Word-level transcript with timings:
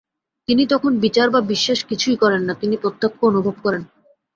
তিনি 0.47 0.63
তখন 0.67 0.91
বিচার 0.99 1.27
বা 1.29 1.41
বিশ্বাস 1.43 1.79
কিছুই 1.83 2.17
করেন 2.17 2.41
না, 2.43 2.53
তিনি 2.53 2.75
প্রত্যক্ষ 2.77 3.19
অনুভব 3.23 3.55
করেন। 3.63 3.83